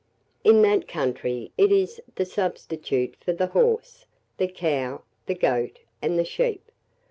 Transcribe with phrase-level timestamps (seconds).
[0.43, 6.17] In that country it is the substitute for the horse, the cow, the goat, and
[6.17, 6.71] the sheep.